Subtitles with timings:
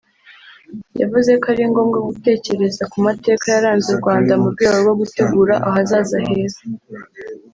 [1.01, 6.17] yavuze ko ari ngombwa gutekereza ku mateka yaranze u Rwanda mu rwego rwo gutegura ahazaza
[6.27, 6.61] heza